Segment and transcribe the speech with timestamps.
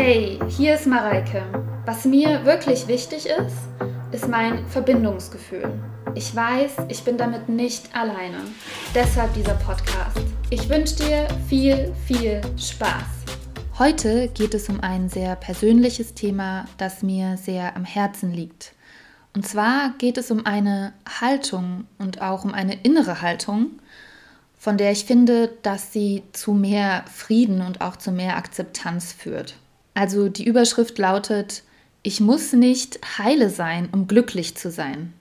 [0.00, 1.42] Hey, hier ist Mareike.
[1.84, 3.56] Was mir wirklich wichtig ist,
[4.12, 5.72] ist mein Verbindungsgefühl.
[6.14, 8.38] Ich weiß, ich bin damit nicht alleine.
[8.94, 10.20] Deshalb dieser Podcast.
[10.50, 13.24] Ich wünsche dir viel, viel Spaß.
[13.80, 18.74] Heute geht es um ein sehr persönliches Thema, das mir sehr am Herzen liegt.
[19.34, 23.80] Und zwar geht es um eine Haltung und auch um eine innere Haltung,
[24.56, 29.56] von der ich finde, dass sie zu mehr Frieden und auch zu mehr Akzeptanz führt.
[29.98, 31.64] Also die Überschrift lautet,
[32.04, 35.12] ich muss nicht heile sein, um glücklich zu sein.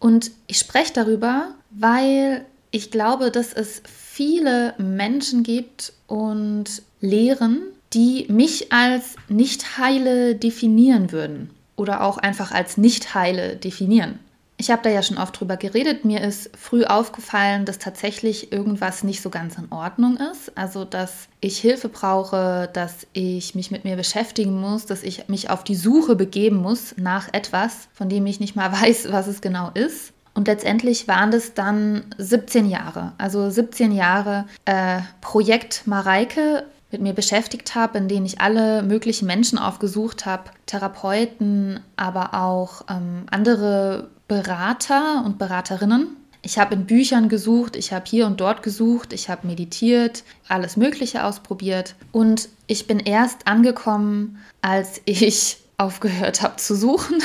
[0.00, 7.62] Und ich spreche darüber, weil ich glaube, dass es viele Menschen gibt und Lehren,
[7.94, 14.18] die mich als nicht heile definieren würden oder auch einfach als nicht heile definieren.
[14.60, 16.04] Ich habe da ja schon oft drüber geredet.
[16.04, 20.58] Mir ist früh aufgefallen, dass tatsächlich irgendwas nicht so ganz in Ordnung ist.
[20.58, 25.48] Also, dass ich Hilfe brauche, dass ich mich mit mir beschäftigen muss, dass ich mich
[25.48, 29.40] auf die Suche begeben muss nach etwas, von dem ich nicht mal weiß, was es
[29.40, 30.12] genau ist.
[30.34, 33.12] Und letztendlich waren das dann 17 Jahre.
[33.16, 39.26] Also 17 Jahre äh, Projekt Mareike mit mir beschäftigt habe, in denen ich alle möglichen
[39.26, 46.16] Menschen aufgesucht habe, Therapeuten, aber auch ähm, andere Berater und Beraterinnen.
[46.40, 50.76] Ich habe in Büchern gesucht, ich habe hier und dort gesucht, ich habe meditiert, alles
[50.76, 57.22] Mögliche ausprobiert und ich bin erst angekommen, als ich aufgehört habe zu suchen.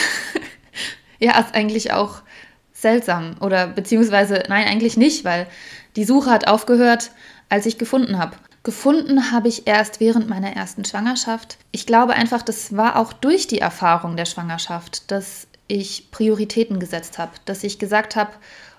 [1.19, 2.21] ja, ist eigentlich auch
[2.73, 5.47] seltsam oder beziehungsweise nein, eigentlich nicht, weil
[5.95, 7.11] die Suche hat aufgehört,
[7.49, 8.35] als ich gefunden habe.
[8.63, 11.57] Gefunden habe ich erst während meiner ersten Schwangerschaft.
[11.71, 17.17] Ich glaube einfach, das war auch durch die Erfahrung der Schwangerschaft, dass ich Prioritäten gesetzt
[17.17, 18.31] habe, dass ich gesagt habe,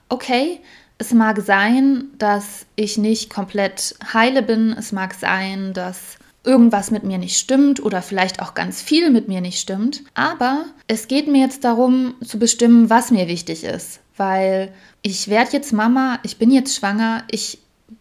[0.09, 0.61] okay,
[0.97, 7.05] es mag sein, dass ich nicht komplett heile bin, es mag sein, dass irgendwas mit
[7.05, 11.27] mir nicht stimmt oder vielleicht auch ganz viel mit mir nicht stimmt, aber es geht
[11.27, 16.39] mir jetzt darum zu bestimmen, was mir wichtig ist, weil ich werde jetzt Mama, ich
[16.39, 17.59] bin jetzt schwanger, ich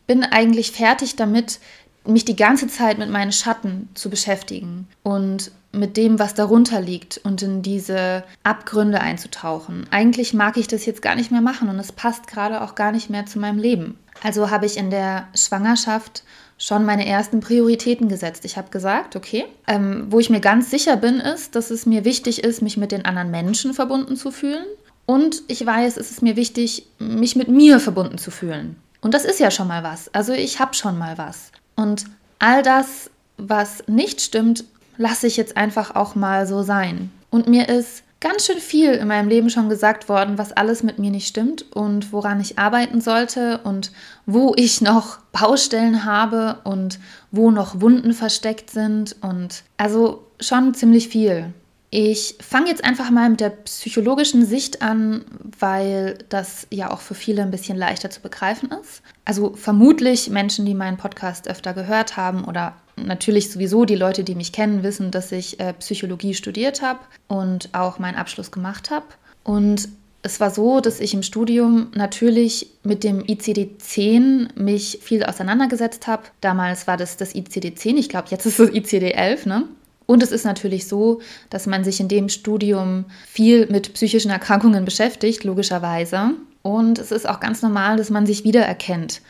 [0.07, 1.59] bin eigentlich fertig damit,
[2.05, 7.19] mich die ganze Zeit mit meinen Schatten zu beschäftigen und mit dem, was darunter liegt
[7.23, 9.87] und in diese Abgründe einzutauchen.
[9.89, 12.91] Eigentlich mag ich das jetzt gar nicht mehr machen und es passt gerade auch gar
[12.91, 13.97] nicht mehr zu meinem Leben.
[14.21, 16.23] Also habe ich in der Schwangerschaft
[16.57, 18.45] schon meine ersten Prioritäten gesetzt.
[18.45, 22.05] Ich habe gesagt, okay, ähm, wo ich mir ganz sicher bin, ist, dass es mir
[22.05, 24.65] wichtig ist, mich mit den anderen Menschen verbunden zu fühlen.
[25.05, 28.77] Und ich weiß, es ist mir wichtig, mich mit mir verbunden zu fühlen.
[29.03, 30.11] Und das ist ja schon mal was.
[30.13, 31.51] Also ich habe schon mal was.
[31.75, 32.05] Und
[32.39, 34.63] all das, was nicht stimmt,
[34.97, 37.11] lasse ich jetzt einfach auch mal so sein.
[37.29, 40.97] Und mir ist ganz schön viel in meinem Leben schon gesagt worden, was alles mit
[40.97, 43.91] mir nicht stimmt und woran ich arbeiten sollte und
[44.25, 46.99] wo ich noch Baustellen habe und
[47.31, 51.53] wo noch Wunden versteckt sind und also schon ziemlich viel.
[51.95, 55.25] Ich fange jetzt einfach mal mit der psychologischen Sicht an,
[55.59, 59.03] weil das ja auch für viele ein bisschen leichter zu begreifen ist.
[59.25, 64.33] Also vermutlich Menschen, die meinen Podcast öfter gehört haben oder natürlich sowieso die Leute, die
[64.33, 69.05] mich kennen, wissen, dass ich äh, Psychologie studiert habe und auch meinen Abschluss gemacht habe.
[69.43, 69.87] Und
[70.23, 76.23] es war so, dass ich im Studium natürlich mit dem ICD-10 mich viel auseinandergesetzt habe.
[76.41, 79.67] Damals war das das ICD-10, ich glaube, jetzt ist es ICD-11, ne?
[80.13, 84.85] Und es ist natürlich so, dass man sich in dem Studium viel mit psychischen Erkrankungen
[84.85, 86.35] beschäftigt, logischerweise.
[86.61, 89.23] Und es ist auch ganz normal, dass man sich wiedererkennt.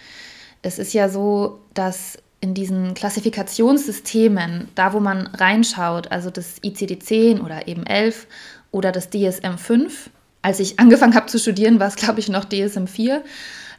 [0.62, 7.42] Es ist ja so, dass in diesen Klassifikationssystemen, da wo man reinschaut, also das ICD-10
[7.42, 8.28] oder eben 11
[8.72, 9.90] oder das DSM-5,
[10.42, 13.22] als ich angefangen habe zu studieren, war es, glaube ich, noch DSM-4,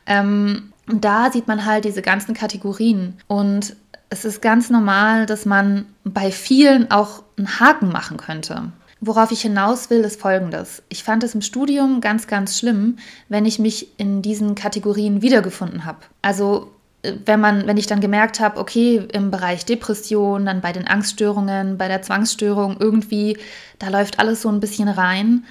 [0.06, 3.18] ähm, da sieht man halt diese ganzen Kategorien.
[3.26, 3.76] Und
[4.14, 8.70] es ist ganz normal, dass man bei vielen auch einen Haken machen könnte.
[9.00, 10.84] Worauf ich hinaus will, ist folgendes.
[10.88, 12.98] Ich fand es im Studium ganz, ganz schlimm,
[13.28, 15.98] wenn ich mich in diesen Kategorien wiedergefunden habe.
[16.22, 16.70] Also
[17.02, 20.86] äh, wenn man, wenn ich dann gemerkt habe, okay, im Bereich Depression, dann bei den
[20.86, 23.36] Angststörungen, bei der Zwangsstörung, irgendwie,
[23.80, 25.44] da läuft alles so ein bisschen rein.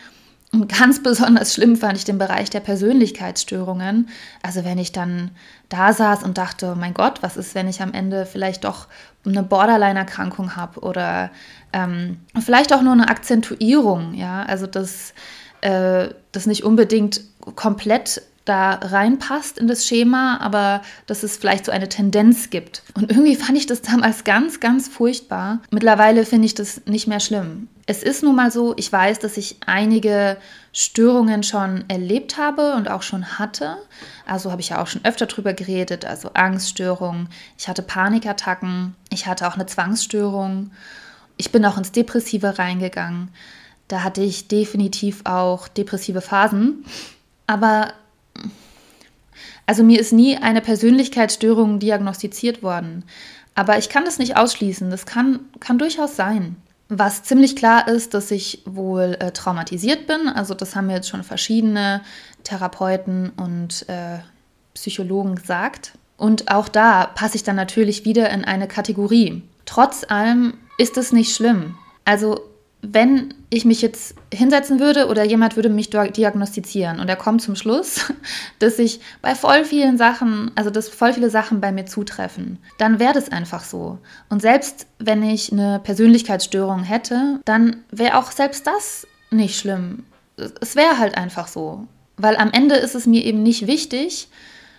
[0.53, 4.09] Und ganz besonders schlimm fand ich den Bereich der Persönlichkeitsstörungen.
[4.43, 5.31] Also wenn ich dann
[5.67, 8.87] da saß und dachte, oh mein Gott, was ist, wenn ich am Ende vielleicht doch
[9.25, 11.31] eine Borderline-Erkrankung habe oder
[11.73, 15.15] ähm, vielleicht auch nur eine Akzentuierung, ja, also dass
[15.61, 17.21] äh, das nicht unbedingt
[17.55, 22.83] komplett da reinpasst in das Schema, aber dass es vielleicht so eine Tendenz gibt.
[22.93, 25.59] Und irgendwie fand ich das damals ganz, ganz furchtbar.
[25.71, 27.69] Mittlerweile finde ich das nicht mehr schlimm.
[27.85, 30.37] Es ist nun mal so, ich weiß, dass ich einige
[30.71, 33.77] Störungen schon erlebt habe und auch schon hatte.
[34.25, 37.29] Also habe ich ja auch schon öfter drüber geredet, also Angststörungen.
[37.57, 40.71] Ich hatte Panikattacken, ich hatte auch eine Zwangsstörung.
[41.35, 43.29] Ich bin auch ins Depressive reingegangen.
[43.89, 46.85] Da hatte ich definitiv auch depressive Phasen.
[47.47, 47.93] Aber
[49.65, 53.05] also mir ist nie eine Persönlichkeitsstörung diagnostiziert worden.
[53.55, 54.89] Aber ich kann das nicht ausschließen.
[54.89, 56.55] Das kann, kann durchaus sein.
[56.89, 60.27] Was ziemlich klar ist, dass ich wohl äh, traumatisiert bin.
[60.27, 62.01] Also das haben mir jetzt schon verschiedene
[62.43, 64.19] Therapeuten und äh,
[64.73, 65.93] Psychologen gesagt.
[66.17, 69.43] Und auch da passe ich dann natürlich wieder in eine Kategorie.
[69.65, 71.75] Trotz allem ist es nicht schlimm.
[72.05, 72.41] Also
[72.85, 77.55] wenn ich mich jetzt hinsetzen würde oder jemand würde mich diagnostizieren und er kommt zum
[77.55, 78.11] Schluss,
[78.59, 82.99] dass ich bei voll vielen Sachen, also dass voll viele Sachen bei mir zutreffen, dann
[82.99, 83.99] wäre das einfach so.
[84.29, 90.03] Und selbst wenn ich eine Persönlichkeitsstörung hätte, dann wäre auch selbst das nicht schlimm.
[90.59, 91.87] Es wäre halt einfach so.
[92.17, 94.27] Weil am Ende ist es mir eben nicht wichtig,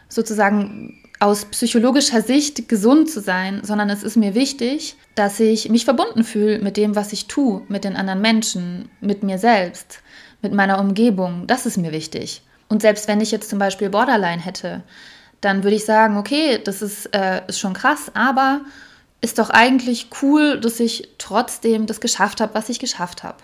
[0.09, 5.85] sozusagen aus psychologischer Sicht gesund zu sein, sondern es ist mir wichtig, dass ich mich
[5.85, 10.01] verbunden fühle mit dem, was ich tue, mit den anderen Menschen, mit mir selbst,
[10.43, 11.47] mit meiner Umgebung.
[11.47, 12.43] Das ist mir wichtig.
[12.69, 14.83] Und selbst wenn ich jetzt zum Beispiel Borderline hätte,
[15.41, 18.63] dann würde ich sagen, okay, das ist, äh, ist schon krass, aber
[19.21, 23.39] ist doch eigentlich cool, dass ich trotzdem das geschafft habe, was ich geschafft habe.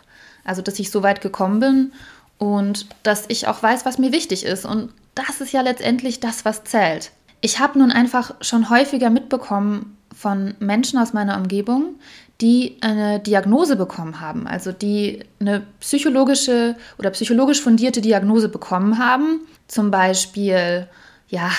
[0.44, 1.92] Also, dass ich so weit gekommen bin
[2.38, 4.64] und dass ich auch weiß, was mir wichtig ist.
[4.64, 4.92] Und
[5.26, 7.12] das ist ja letztendlich das, was zählt.
[7.40, 11.94] Ich habe nun einfach schon häufiger mitbekommen von Menschen aus meiner Umgebung,
[12.40, 19.40] die eine Diagnose bekommen haben, also die eine psychologische oder psychologisch fundierte Diagnose bekommen haben.
[19.68, 20.88] Zum Beispiel,
[21.28, 21.50] ja,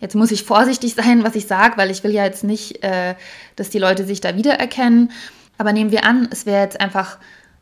[0.00, 3.14] jetzt muss ich vorsichtig sein, was ich sage, weil ich will ja jetzt nicht, äh,
[3.56, 5.10] dass die Leute sich da wiedererkennen.
[5.58, 7.18] Aber nehmen wir an, es wäre jetzt einfach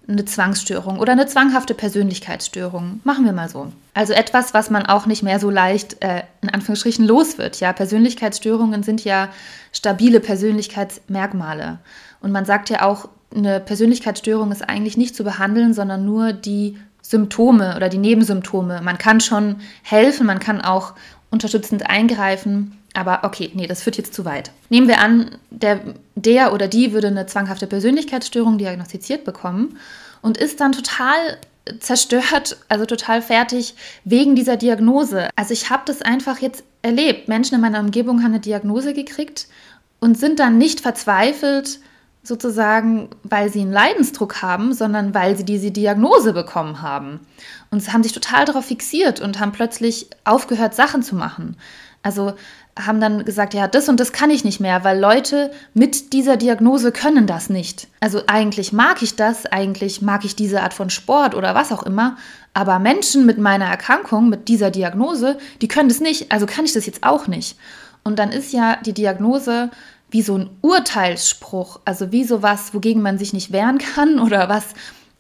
[0.07, 3.01] eine Zwangsstörung oder eine zwanghafte Persönlichkeitsstörung.
[3.05, 3.73] Machen wir mal so.
[3.95, 7.61] Also etwas, was man auch nicht mehr so leicht äh, in Anführungsstrichen los wird.
[7.61, 9.29] Ja, Persönlichkeitsstörungen sind ja
[9.73, 11.79] stabile Persönlichkeitsmerkmale.
[12.21, 16.79] Und man sagt ja auch, eine Persönlichkeitsstörung ist eigentlich nicht zu behandeln, sondern nur die
[17.03, 18.81] Symptome oder die Nebensymptome.
[18.83, 20.95] Man kann schon helfen, man kann auch
[21.31, 24.51] unterstützend eingreifen, aber okay, nee, das führt jetzt zu weit.
[24.71, 25.81] Nehmen wir an, der,
[26.15, 29.79] der oder die würde eine zwanghafte Persönlichkeitsstörung diagnostiziert bekommen
[30.23, 31.39] und ist dann total
[31.81, 33.75] zerstört, also total fertig
[34.05, 35.29] wegen dieser Diagnose.
[35.35, 37.29] Also ich habe das einfach jetzt erlebt.
[37.29, 39.49] Menschen in meiner Umgebung haben eine Diagnose gekriegt
[39.99, 41.81] und sind dann nicht verzweifelt,
[42.23, 47.21] sozusagen, weil sie einen Leidensdruck haben, sondern weil sie diese Diagnose bekommen haben.
[47.71, 51.57] Und haben sich total darauf fixiert und haben plötzlich aufgehört, Sachen zu machen.
[52.03, 52.35] Also
[52.79, 56.37] haben dann gesagt, ja, das und das kann ich nicht mehr, weil Leute mit dieser
[56.37, 57.87] Diagnose können das nicht.
[58.01, 61.85] Also eigentlich mag ich das, eigentlich mag ich diese Art von Sport oder was auch
[61.85, 62.17] immer,
[62.53, 66.73] aber Menschen mit meiner Erkrankung, mit dieser Diagnose, die können das nicht, also kann ich
[66.73, 67.57] das jetzt auch nicht.
[68.03, 69.71] Und dann ist ja die Diagnose
[70.11, 74.49] wie so ein Urteilsspruch, also wie so was, wogegen man sich nicht wehren kann oder
[74.49, 74.65] was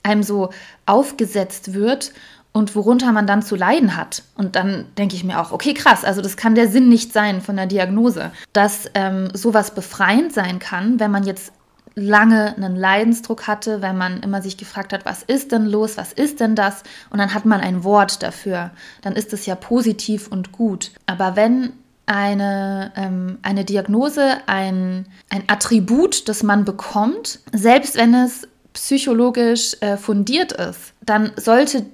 [0.02, 0.50] einem so
[0.86, 2.12] aufgesetzt wird
[2.54, 4.22] und worunter man dann zu leiden hat.
[4.36, 7.42] Und dann denke ich mir auch, okay, krass, also das kann der Sinn nicht sein
[7.42, 11.52] von der Diagnose, dass ähm, sowas befreiend sein kann, wenn man jetzt
[11.96, 16.12] lange einen Leidensdruck hatte, wenn man immer sich gefragt hat, was ist denn los, was
[16.12, 16.84] ist denn das?
[17.10, 18.70] Und dann hat man ein Wort dafür.
[19.02, 20.92] Dann ist es ja positiv und gut.
[21.06, 21.72] Aber wenn
[22.06, 29.96] eine, ähm, eine Diagnose, ein, ein Attribut, das man bekommt, selbst wenn es psychologisch äh,
[29.96, 31.86] fundiert ist, dann sollte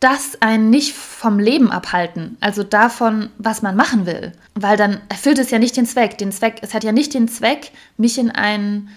[0.00, 4.32] das einen nicht vom Leben abhalten, also davon, was man machen will.
[4.54, 6.18] Weil dann erfüllt es ja nicht den Zweck.
[6.18, 8.88] Den Zweck, es hat ja nicht den Zweck, mich in ein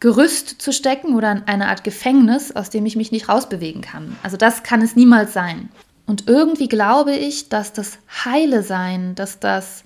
[0.00, 4.16] Gerüst zu stecken oder in eine Art Gefängnis, aus dem ich mich nicht rausbewegen kann.
[4.22, 5.68] Also das kann es niemals sein.
[6.06, 9.84] Und irgendwie glaube ich, dass das Heile sein, dass das,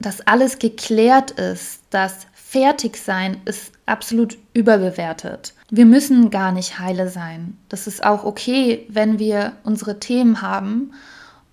[0.00, 5.54] dass alles geklärt ist, dass Fertigsein ist absolut überbewertet.
[5.70, 7.56] Wir müssen gar nicht heile sein.
[7.68, 10.92] Das ist auch okay, wenn wir unsere Themen haben.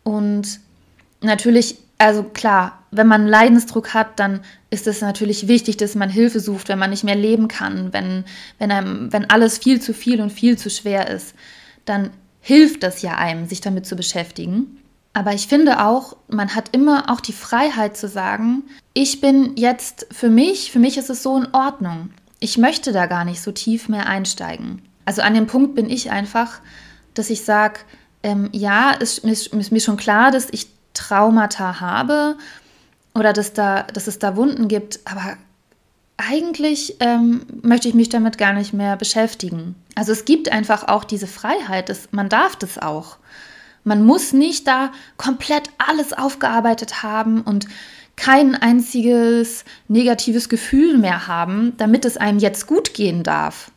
[0.04, 0.60] Und
[1.22, 6.40] natürlich, also klar, wenn man Leidensdruck hat, dann ist es natürlich wichtig, dass man Hilfe
[6.40, 8.24] sucht, wenn man nicht mehr leben kann, wenn,
[8.58, 11.36] wenn, einem, wenn alles viel zu viel und viel zu schwer ist.
[11.84, 14.78] Dann hilft das ja einem, sich damit zu beschäftigen.
[15.14, 20.08] Aber ich finde auch, man hat immer auch die Freiheit zu sagen, ich bin jetzt
[20.12, 22.10] für mich, für mich ist es so in Ordnung.
[22.46, 24.84] Ich möchte da gar nicht so tief mehr einsteigen.
[25.04, 26.60] Also an dem Punkt bin ich einfach,
[27.16, 27.80] dass ich sage,
[28.22, 32.38] ähm, ja, es ist, ist mir schon klar, dass ich Traumata habe
[33.16, 35.38] oder dass, da, dass es da Wunden gibt, aber
[36.18, 39.74] eigentlich ähm, möchte ich mich damit gar nicht mehr beschäftigen.
[39.96, 43.18] Also es gibt einfach auch diese Freiheit, dass man darf das auch.
[43.84, 47.66] Man muss nicht da komplett alles aufgearbeitet haben und
[48.16, 53.72] kein einziges negatives Gefühl mehr haben, damit es einem jetzt gut gehen darf.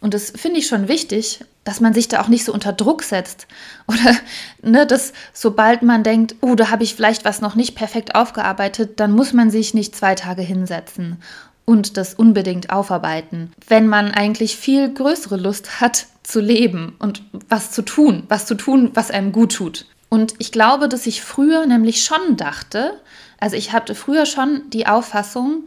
[0.00, 3.02] Und das finde ich schon wichtig, dass man sich da auch nicht so unter Druck
[3.02, 3.46] setzt.
[3.86, 4.16] Oder
[4.62, 9.00] ne, dass sobald man denkt, oh, da habe ich vielleicht was noch nicht perfekt aufgearbeitet,
[9.00, 11.18] dann muss man sich nicht zwei Tage hinsetzen
[11.64, 13.52] und das unbedingt aufarbeiten.
[13.68, 18.54] Wenn man eigentlich viel größere Lust hat zu leben und was zu tun, was zu
[18.54, 19.86] tun, was einem gut tut.
[20.08, 23.00] Und ich glaube, dass ich früher nämlich schon dachte,
[23.42, 25.64] also ich hatte früher schon die Auffassung,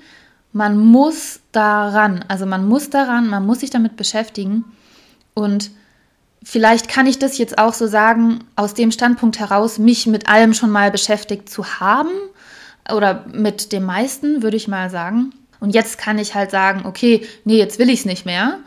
[0.53, 4.63] man muss daran, also man muss daran, man muss sich damit beschäftigen.
[5.33, 5.71] Und
[6.41, 10.53] vielleicht kann ich das jetzt auch so sagen, aus dem Standpunkt heraus, mich mit allem
[10.53, 12.11] schon mal beschäftigt zu haben
[12.89, 15.33] oder mit dem meisten, würde ich mal sagen.
[15.59, 18.59] Und jetzt kann ich halt sagen, okay, nee, jetzt will ich es nicht mehr.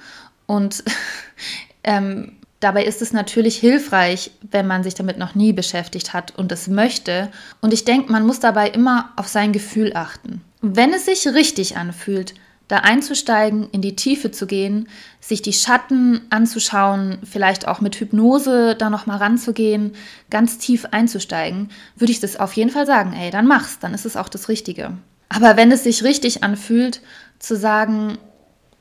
[0.45, 0.85] Und
[1.83, 6.51] ähm, dabei ist es natürlich hilfreich, wenn man sich damit noch nie beschäftigt hat und
[6.53, 7.31] es möchte.
[7.61, 10.43] Und ich denke, man muss dabei immer auf sein Gefühl achten.
[10.61, 12.35] Wenn es sich richtig anfühlt,
[12.69, 14.89] da einzusteigen, in die Tiefe zu gehen,
[15.21, 19.95] sich die Schatten anzuschauen, vielleicht auch mit Hypnose da noch mal ranzugehen,
[20.29, 24.05] ganz tief einzusteigen, würde ich das auf jeden Fall sagen, ey, dann mach's, dann ist
[24.05, 24.93] es auch das Richtige.
[25.31, 27.01] Aber wenn es sich richtig anfühlt,
[27.39, 28.19] zu sagen,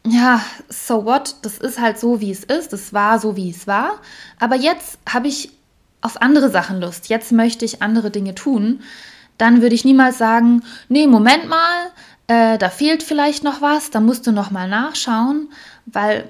[0.06, 3.68] ja, so what, das ist halt so, wie es ist, das war so, wie es
[3.68, 4.00] war,
[4.40, 5.52] aber jetzt habe ich
[6.02, 8.82] auf andere Sachen Lust, jetzt möchte ich andere Dinge tun,
[9.38, 11.92] dann würde ich niemals sagen, nee, Moment mal,
[12.28, 15.50] äh, da fehlt vielleicht noch was, da musst du noch mal nachschauen,
[15.86, 16.30] weil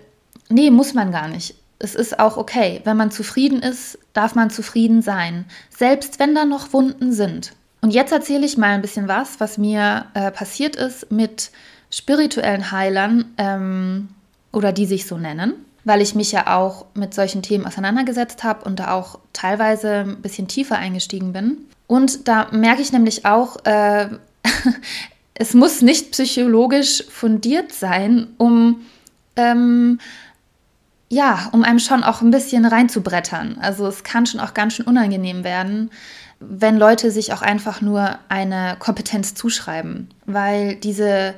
[0.49, 1.55] nee, muss man gar nicht.
[1.79, 6.45] Es ist auch okay, wenn man zufrieden ist, darf man zufrieden sein, selbst wenn da
[6.45, 7.53] noch Wunden sind.
[7.81, 11.51] Und jetzt erzähle ich mal ein bisschen was, was mir äh, passiert ist mit
[11.91, 14.09] spirituellen Heilern ähm,
[14.51, 15.53] oder die sich so nennen,
[15.83, 20.21] weil ich mich ja auch mit solchen Themen auseinandergesetzt habe und da auch teilweise ein
[20.21, 21.57] bisschen tiefer eingestiegen bin.
[21.87, 24.09] Und da merke ich nämlich auch, äh,
[25.33, 28.81] es muss nicht psychologisch fundiert sein, um
[29.35, 29.99] ähm,
[31.09, 33.57] ja, um einem schon auch ein bisschen reinzubrettern.
[33.61, 35.89] Also es kann schon auch ganz schön unangenehm werden,
[36.39, 41.33] wenn Leute sich auch einfach nur eine Kompetenz zuschreiben, weil diese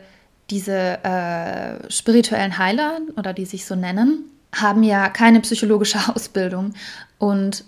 [0.49, 4.25] diese äh, spirituellen Heiler oder die sich so nennen,
[4.55, 6.73] haben ja keine psychologische Ausbildung
[7.17, 7.63] und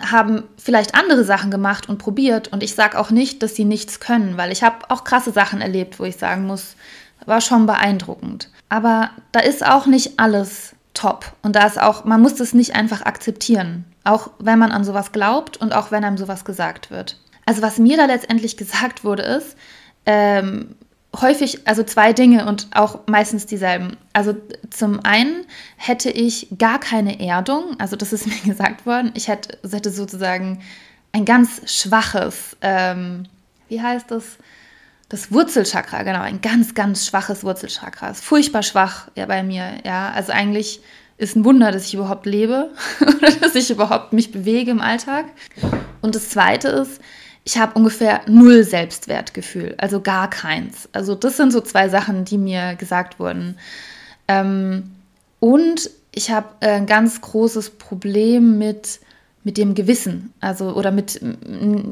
[0.00, 2.48] haben vielleicht andere Sachen gemacht und probiert.
[2.48, 5.60] Und ich sage auch nicht, dass sie nichts können, weil ich habe auch krasse Sachen
[5.60, 6.76] erlebt, wo ich sagen muss,
[7.26, 8.50] war schon beeindruckend.
[8.68, 11.32] Aber da ist auch nicht alles top.
[11.42, 13.84] Und da ist auch, man muss das nicht einfach akzeptieren.
[14.04, 17.18] Auch wenn man an sowas glaubt und auch wenn einem sowas gesagt wird.
[17.44, 19.56] Also was mir da letztendlich gesagt wurde, ist,
[20.06, 20.74] ähm,
[21.20, 23.96] häufig, also zwei Dinge und auch meistens dieselben.
[24.12, 24.34] Also
[24.70, 25.44] zum einen
[25.76, 29.12] hätte ich gar keine Erdung, also das ist mir gesagt worden.
[29.14, 30.62] Ich hätte, hätte sozusagen
[31.12, 33.24] ein ganz schwaches, ähm,
[33.68, 34.38] wie heißt das?
[35.08, 38.08] Das Wurzelchakra, genau, ein ganz, ganz schwaches Wurzelchakra.
[38.08, 40.10] Ist furchtbar schwach ja bei mir, ja.
[40.10, 40.80] Also eigentlich
[41.18, 45.26] ist ein Wunder, dass ich überhaupt lebe oder dass ich überhaupt mich bewege im Alltag.
[46.00, 47.02] Und das zweite ist,
[47.44, 50.88] ich habe ungefähr null Selbstwertgefühl, also gar keins.
[50.92, 53.56] Also das sind so zwei Sachen, die mir gesagt wurden.
[54.28, 54.92] Ähm,
[55.40, 59.00] und ich habe äh, ein ganz großes Problem mit,
[59.42, 61.20] mit dem Gewissen, also oder mit,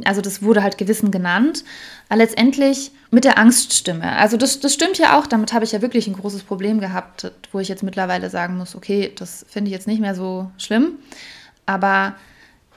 [0.04, 1.64] also das wurde halt Gewissen genannt,
[2.08, 4.12] aber letztendlich mit der Angststimme.
[4.16, 7.32] Also das, das stimmt ja auch, damit habe ich ja wirklich ein großes Problem gehabt,
[7.50, 10.98] wo ich jetzt mittlerweile sagen muss, okay, das finde ich jetzt nicht mehr so schlimm.
[11.66, 12.14] Aber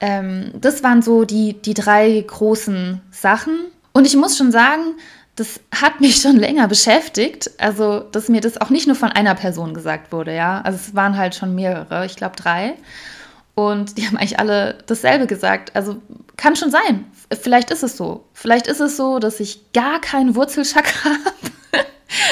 [0.03, 3.57] ähm, das waren so die, die drei großen Sachen.
[3.93, 4.97] Und ich muss schon sagen,
[5.37, 7.51] das hat mich schon länger beschäftigt.
[7.57, 10.59] Also, dass mir das auch nicht nur von einer Person gesagt wurde, ja.
[10.59, 12.73] Also es waren halt schon mehrere, ich glaube drei.
[13.55, 15.73] Und die haben eigentlich alle dasselbe gesagt.
[15.73, 16.01] Also
[16.35, 17.05] kann schon sein.
[17.41, 18.25] Vielleicht ist es so.
[18.33, 21.85] Vielleicht ist es so, dass ich gar keinen Wurzelchakra habe.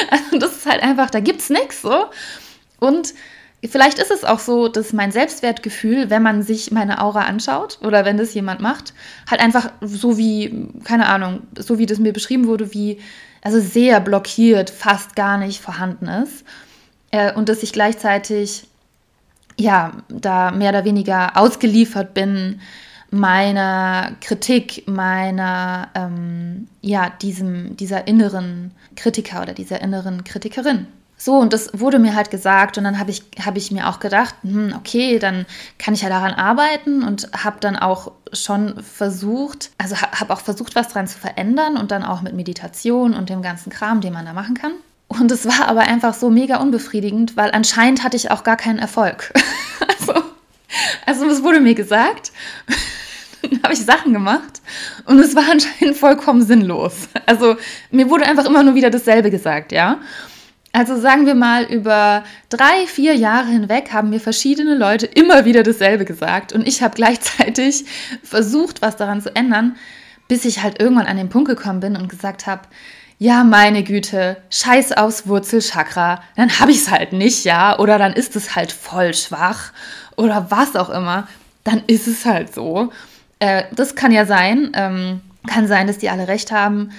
[0.09, 2.07] also das ist halt einfach, da gibt es nichts so.
[2.79, 3.13] Und
[3.70, 8.06] Vielleicht ist es auch so, dass mein Selbstwertgefühl, wenn man sich meine Aura anschaut oder
[8.06, 8.94] wenn das jemand macht,
[9.30, 13.00] halt einfach so wie, keine Ahnung, so wie das mir beschrieben wurde, wie,
[13.44, 16.44] also sehr blockiert, fast gar nicht vorhanden ist.
[17.12, 18.63] Äh, und dass ich gleichzeitig,
[19.60, 22.62] ja, da mehr oder weniger ausgeliefert bin
[23.12, 30.88] meiner Kritik, meiner, ähm, ja, diesem, dieser inneren Kritiker oder dieser inneren Kritikerin.
[31.23, 33.99] So, und das wurde mir halt gesagt und dann habe ich, hab ich mir auch
[33.99, 35.45] gedacht, hm, okay, dann
[35.77, 40.73] kann ich ja daran arbeiten und habe dann auch schon versucht, also habe auch versucht,
[40.73, 44.25] was dran zu verändern und dann auch mit Meditation und dem ganzen Kram, den man
[44.25, 44.71] da machen kann.
[45.09, 48.79] Und es war aber einfach so mega unbefriedigend, weil anscheinend hatte ich auch gar keinen
[48.79, 49.31] Erfolg.
[49.87, 50.23] also,
[51.05, 52.31] also es wurde mir gesagt,
[53.43, 54.59] dann habe ich Sachen gemacht
[55.05, 57.09] und es war anscheinend vollkommen sinnlos.
[57.27, 57.57] Also
[57.91, 59.99] mir wurde einfach immer nur wieder dasselbe gesagt, ja.
[60.73, 65.63] Also sagen wir mal, über drei, vier Jahre hinweg haben mir verschiedene Leute immer wieder
[65.63, 66.53] dasselbe gesagt.
[66.53, 67.85] Und ich habe gleichzeitig
[68.23, 69.75] versucht, was daran zu ändern,
[70.27, 72.61] bis ich halt irgendwann an den Punkt gekommen bin und gesagt habe,
[73.19, 78.13] ja, meine Güte, scheiß aufs Wurzelchakra, dann habe ich es halt nicht, ja, oder dann
[78.13, 79.73] ist es halt voll schwach
[80.15, 81.27] oder was auch immer,
[81.63, 82.91] dann ist es halt so.
[83.37, 86.91] Äh, das kann ja sein, ähm, kann sein, dass die alle recht haben,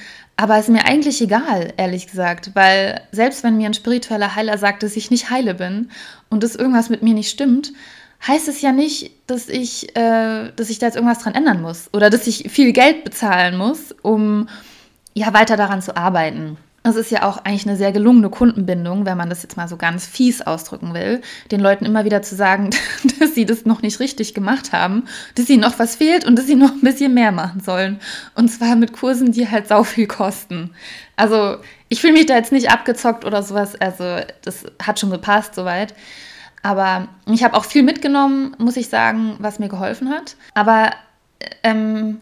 [0.42, 4.82] aber ist mir eigentlich egal, ehrlich gesagt, weil selbst wenn mir ein spiritueller Heiler sagt,
[4.82, 5.88] dass ich nicht heile bin
[6.30, 7.72] und dass irgendwas mit mir nicht stimmt,
[8.26, 11.90] heißt es ja nicht, dass ich, äh, dass ich da jetzt irgendwas dran ändern muss
[11.92, 14.49] oder dass ich viel Geld bezahlen muss, um
[15.14, 16.56] ja weiter daran zu arbeiten.
[16.84, 19.76] Es ist ja auch eigentlich eine sehr gelungene Kundenbindung, wenn man das jetzt mal so
[19.76, 21.20] ganz fies ausdrücken will,
[21.52, 22.70] den Leuten immer wieder zu sagen,
[23.20, 25.04] dass sie das noch nicht richtig gemacht haben,
[25.36, 28.00] dass ihnen noch was fehlt und dass sie noch ein bisschen mehr machen sollen.
[28.34, 30.70] Und zwar mit Kursen, die halt sau viel kosten.
[31.16, 31.58] Also
[31.88, 35.94] ich fühle mich da jetzt nicht abgezockt oder sowas, also das hat schon gepasst soweit.
[36.62, 40.36] Aber ich habe auch viel mitgenommen, muss ich sagen, was mir geholfen hat.
[40.54, 40.90] Aber
[41.62, 42.20] ähm,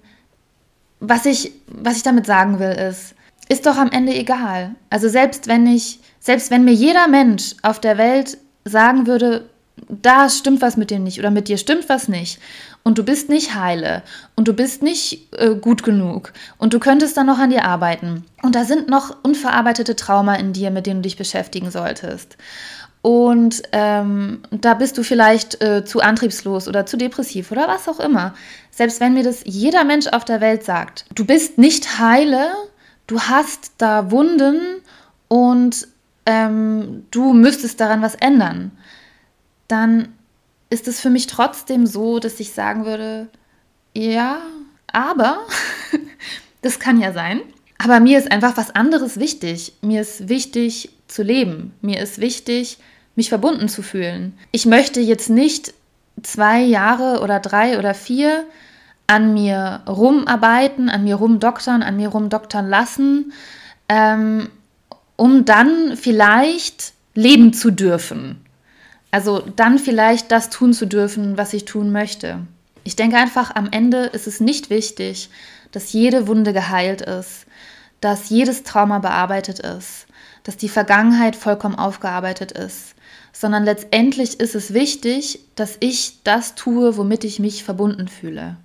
[0.98, 3.14] was, ich, was ich damit sagen will, ist,
[3.50, 4.76] ist doch am Ende egal.
[4.90, 9.50] Also selbst wenn ich, selbst wenn mir jeder Mensch auf der Welt sagen würde,
[9.88, 12.38] da stimmt was mit dir nicht oder mit dir stimmt was nicht
[12.84, 14.02] und du bist nicht heile
[14.36, 18.24] und du bist nicht äh, gut genug und du könntest dann noch an dir arbeiten
[18.42, 22.36] und da sind noch unverarbeitete Trauma in dir, mit denen du dich beschäftigen solltest.
[23.02, 27.98] Und ähm, da bist du vielleicht äh, zu antriebslos oder zu depressiv oder was auch
[27.98, 28.34] immer.
[28.70, 32.52] Selbst wenn mir das jeder Mensch auf der Welt sagt, du bist nicht heile
[33.10, 34.82] du hast da Wunden
[35.28, 35.88] und
[36.26, 38.70] ähm, du müsstest daran was ändern,
[39.68, 40.08] dann
[40.70, 43.28] ist es für mich trotzdem so, dass ich sagen würde,
[43.94, 44.40] ja,
[44.92, 45.40] aber,
[46.62, 47.40] das kann ja sein,
[47.78, 49.72] aber mir ist einfach was anderes wichtig.
[49.80, 51.72] Mir ist wichtig zu leben.
[51.80, 52.78] Mir ist wichtig,
[53.16, 54.38] mich verbunden zu fühlen.
[54.52, 55.72] Ich möchte jetzt nicht
[56.22, 58.44] zwei Jahre oder drei oder vier
[59.10, 63.32] an mir rumarbeiten, an mir rumdoktern, an mir rumdoktern lassen,
[63.88, 64.50] ähm,
[65.16, 68.40] um dann vielleicht leben zu dürfen.
[69.10, 72.46] Also dann vielleicht das tun zu dürfen, was ich tun möchte.
[72.84, 75.28] Ich denke einfach, am Ende ist es nicht wichtig,
[75.72, 77.46] dass jede Wunde geheilt ist,
[78.00, 80.06] dass jedes Trauma bearbeitet ist,
[80.44, 82.94] dass die Vergangenheit vollkommen aufgearbeitet ist,
[83.32, 88.56] sondern letztendlich ist es wichtig, dass ich das tue, womit ich mich verbunden fühle.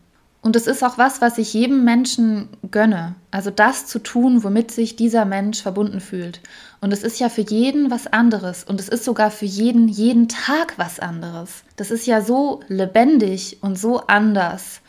[0.46, 3.16] Und es ist auch was, was ich jedem Menschen gönne.
[3.32, 6.40] Also das zu tun, womit sich dieser Mensch verbunden fühlt.
[6.82, 8.64] Und es ist ja für jeden was anderes.
[8.64, 11.64] Und es ist sogar für jeden jeden Tag was anderes.
[11.78, 14.82] Das ist ja so lebendig und so anders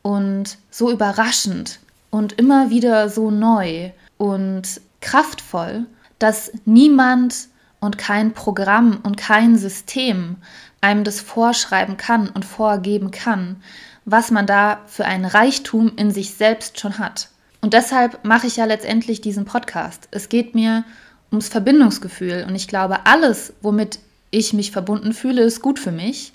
[0.00, 5.84] und so überraschend und immer wieder so neu und kraftvoll,
[6.18, 10.36] dass niemand und kein Programm und kein System
[10.80, 13.56] einem das vorschreiben kann und vorgeben kann,
[14.04, 17.28] was man da für einen Reichtum in sich selbst schon hat.
[17.60, 20.08] Und deshalb mache ich ja letztendlich diesen Podcast.
[20.10, 20.84] Es geht mir
[21.30, 23.98] ums Verbindungsgefühl und ich glaube, alles, womit
[24.30, 26.32] ich mich verbunden fühle, ist gut für mich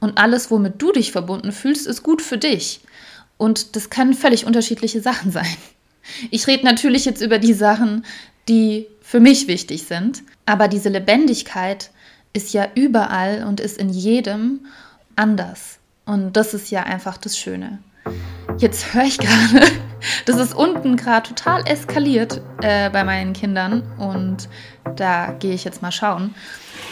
[0.00, 2.80] und alles, womit du dich verbunden fühlst, ist gut für dich.
[3.36, 5.56] Und das können völlig unterschiedliche Sachen sein.
[6.30, 8.04] Ich rede natürlich jetzt über die Sachen,
[8.48, 11.90] die für mich wichtig sind, aber diese Lebendigkeit
[12.32, 14.66] ist ja überall und ist in jedem
[15.16, 15.79] anders.
[16.10, 17.78] Und das ist ja einfach das Schöne.
[18.58, 19.64] Jetzt höre ich gerade,
[20.26, 24.48] das ist unten gerade total eskaliert äh, bei meinen Kindern und
[24.96, 26.34] da gehe ich jetzt mal schauen.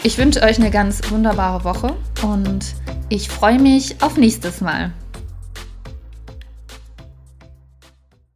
[0.04, 2.76] Ich wünsche euch eine ganz wunderbare Woche und
[3.08, 4.92] ich freue mich auf nächstes Mal.